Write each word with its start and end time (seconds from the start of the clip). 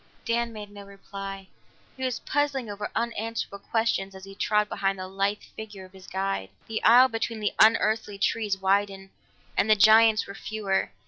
Dan 0.25 0.51
made 0.51 0.71
no 0.71 0.83
reply; 0.83 1.47
he 1.95 2.03
was 2.03 2.21
puzzling 2.21 2.71
over 2.71 2.89
unanswerable 2.95 3.59
questions 3.69 4.15
as 4.15 4.23
he 4.23 4.33
trod 4.33 4.67
behind 4.67 4.97
the 4.97 5.07
lithe 5.07 5.43
figure 5.55 5.85
of 5.85 5.93
his 5.93 6.07
guide. 6.07 6.49
The 6.67 6.83
aisle 6.83 7.07
between 7.07 7.39
the 7.39 7.53
unearthly 7.59 8.17
trees 8.17 8.57
widened, 8.57 9.11
and 9.55 9.69
the 9.69 9.75
giants 9.75 10.25
were 10.25 10.33
fewer. 10.33 10.89